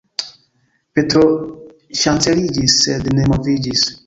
Petro 0.99 1.21
ŝanceliĝis, 2.01 2.79
sed 2.87 3.11
ne 3.21 3.29
moviĝis. 3.35 3.87